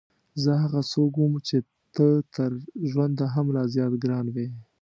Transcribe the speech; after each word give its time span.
زه 0.43 0.51
هغه 0.63 0.81
څوک 0.91 1.11
وم 1.17 1.33
چې 1.47 1.57
ته 1.95 2.07
تر 2.35 2.51
ژونده 2.91 3.25
هم 3.33 3.47
لا 3.55 3.63
زیات 3.73 3.93
ګران 4.03 4.25
وې. 4.35 4.47